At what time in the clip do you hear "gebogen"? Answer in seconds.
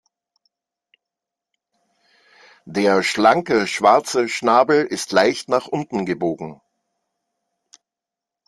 6.07-6.59